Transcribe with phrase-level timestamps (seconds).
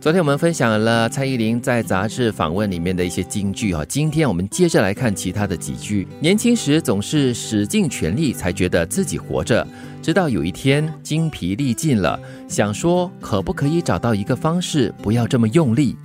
[0.00, 6.06] 昨天我们分享了蔡依林在杂志访问里面的一些金句哈，今天我们接着来看其他的几句。
[6.20, 9.66] 年轻时总是使尽全力才觉得自己活着，
[10.00, 15.96] 直到有一天精疲力尽了，想说可不可以找到一个方式，不要这么用力，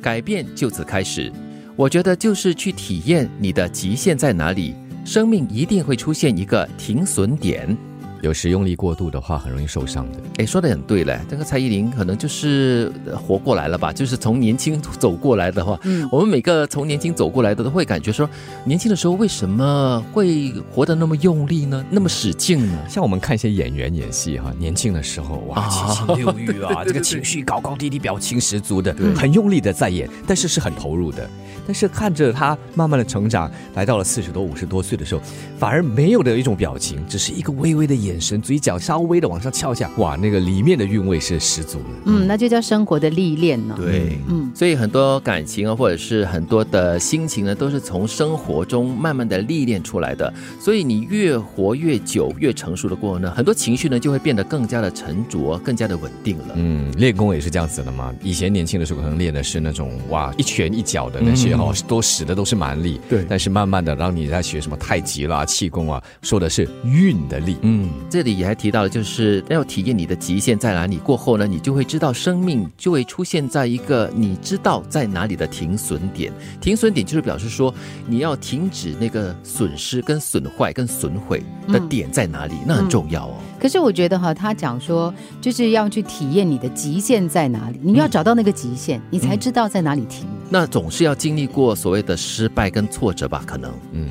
[0.00, 1.32] 改变就此开始。
[1.74, 7.76] 我觉得就是去体验你的极限在哪里，生命一定会出现一个停损点。
[8.22, 10.18] 有时用力过度的话，很容易受伤的。
[10.38, 13.92] 哎，说的很对嘞，这个蔡依林可能就是活过来了吧？
[13.92, 18.28] 就是从年轻走过来的话，嗯，我们每个从年轻走过来的都会感觉说，
[18.64, 21.84] 年轻的时候为什么会活得那么用力呢？
[21.90, 22.78] 那么使劲呢？
[22.88, 31.28] 像我们看一些演员演戏哈，年轻的时候哇，七情六欲啊，这个情绪高高低低，表情十足的，很用力的在演，但是是很投入的。
[31.66, 35.20] 但是看着他慢慢的成长，来到了四十多、五十多岁的时候，
[35.56, 41.84] 反而没有的一种表情，只是一个微微的眼神，嘴角稍微的往上翘一下，哇，那个里面的韵味是十足的。
[42.06, 43.74] 嗯，那就叫生活的历练呢。
[43.78, 50.32] 对，嗯，所以很多感情啊，或者是很多的心情呢，都是从生活中慢慢的历练出来的。
[50.58, 56.54] 所以你越活越久，越成熟的过后呢，很多情绪呢就会变得更加的沉着，更加的稳定了。
[56.54, 58.14] 嗯，练功也是这样子的嘛。
[58.22, 61.50] 以前年轻的时候可能练的是那种哇一拳一脚的那些。
[61.60, 63.22] 哦，都使的都是蛮力，对。
[63.28, 67.58] 但是慢慢的，让你在学什么太极啦、气功啊，说的是运的力。
[67.60, 70.96] 嗯，这里也还提到了，就是要体验你的极限在哪里。
[70.96, 76.32] 过后呢，你就会知道生命就会出现在一个你知道在哪里的停损点。
[76.60, 77.72] 停损点就是表示说
[78.06, 83.34] 你要停止那个损失、跟损坏、跟损毁的点在哪里，那很重要哦。
[83.60, 90.26] 可是我觉得哈，他讲说就是要去体验你的极限在哪里，你要找到那个极限，你才知道在哪里停。
[90.48, 93.44] 那总是要经历过所谓的失败跟挫折吧？
[93.46, 94.08] 可能，嗯，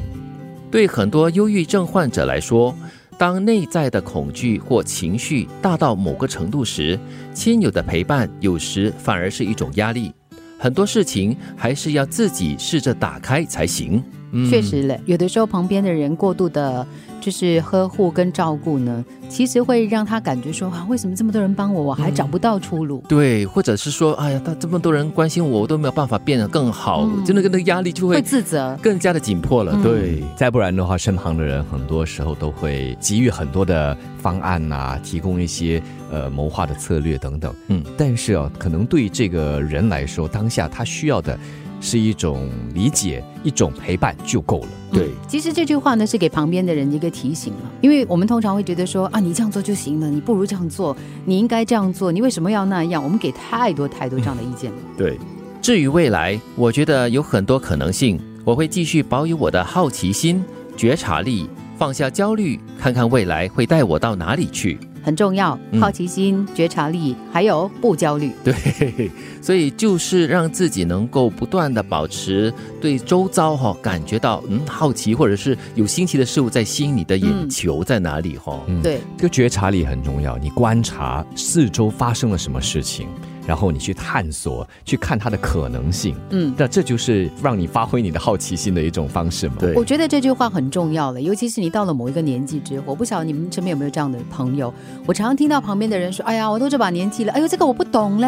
[0.71, 2.73] 对很多忧郁症患者来说，
[3.19, 6.97] 当内在的恐惧或情绪大到某个程度时，
[7.33, 10.09] 亲友的陪伴有时反而是一种压力。
[10.57, 14.01] 很多事情还是要自己试着打开才行。
[14.49, 16.87] 确实嘞，有的时候旁边的人过度的。
[17.19, 23.03] 就是呵护跟照顾呢，其实会让他感觉说啊，为什么这么多人帮我，我还找不到出路？
[23.07, 29.77] 对，或者是说，哎呀，他这么多人关心我，我都没有办法变得更好，就那个那个压力就会自责，更加的紧迫了。
[29.83, 35.81] 对，再不然的话，身旁的人很多时候都会给予很多的方案啊，提供一些
[36.11, 37.53] 呃谋划的策略等等。
[37.67, 41.37] 嗯，但是啊，可能对这个人来说，当下他需要的。
[41.81, 44.67] 是一种理解，一种陪伴就够了。
[44.91, 50.95] 对，其实这句话呢是给旁边的人一个提醒了，因为我们通常会觉得说啊，你这样做就行了，你不如这样做，
[51.25, 53.03] 你应该这样做，你为什么要那样？
[53.03, 54.77] 我们给太多太多这样的意见了。
[54.97, 55.17] 对，
[55.61, 60.43] 至于未来，我觉得有很多可能性，我会继续保有我的好奇心、
[60.75, 61.47] 觉察力，
[61.77, 64.77] 放下焦虑，看看未来会带我到哪里去。
[65.03, 68.31] 很重要，好奇心、觉察力，还有不焦虑。
[68.43, 69.09] 对，
[69.41, 78.59] 所以就是让自己能够不断的保持对周遭哈感觉到嗯好奇，或者是有新奇的事物在吸引你的眼球在哪里哈。
[78.67, 83.07] 嗯对，这个觉察力很重要，你观察四周发生了什么事情。
[83.49, 89.55] 然后你去探索，去看它的可能性，嗯，那这就是让你发挥你的好奇心的一种方式嘛。
[89.57, 94.71] 对，我觉得这句话很重要了，尤其是你到了某一个年纪之后，我不晓得你们身边有没有这样的朋友。
[95.07, 98.27] 我常常听到旁边的人说：“哎呀，我都这把年纪了，哎呦，这个我不懂嘞，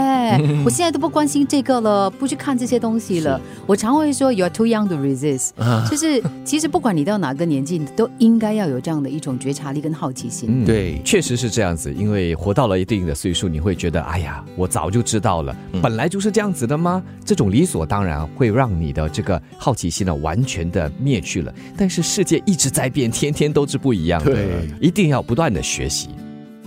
[0.65, 5.51] 我现在都不关心这个了，不去看这些东西了。”我常会说：“You are too young to resist。”
[5.87, 10.65] 就是其实不管你到哪个年纪，你都应该要有这样的一种觉察力跟好奇心。
[10.65, 17.03] 对，确实是这样子，因为活到了一定的岁数，你会觉得：“哎呀，我早就。”知道了，本来就是这样子的吗？
[17.25, 21.53] 这种理所当然会让你的这个好奇心呢完全的灭去了。
[21.77, 24.41] 但是世界一直在变，天天都是不一样的，
[24.79, 26.11] 一定要不断的学习。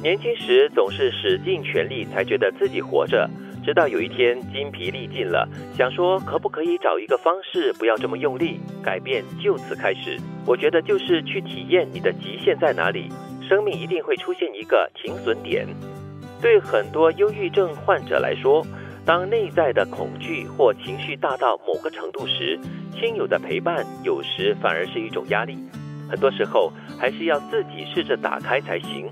[0.02, 3.26] 年轻时总是使尽全力才觉得自己活着，
[3.64, 10.20] 直到有一天筋疲力尽了，想说可不可以找一个方式不要这么用力，改变就此开始。
[10.44, 13.08] 我觉得就是去体验你的极限在哪里，
[13.48, 15.66] 生命一定会出现一个停损点。
[16.44, 18.62] 对很多忧郁症患者来说，
[19.02, 22.60] 当内在的恐惧或情绪大到某个程度时，
[22.92, 25.56] 亲友的陪伴有时反而是一种压力。
[26.06, 29.10] 很多时候，还是要自己试着打开才行。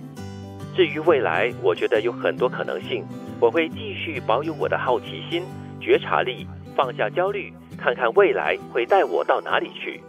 [0.77, 3.03] 至于未来，我觉得有很多可能性。
[3.41, 5.43] 我会继续保有我的好奇心、
[5.81, 6.47] 觉察力，
[6.77, 10.03] 放下焦虑，看看未来会带我到哪里去。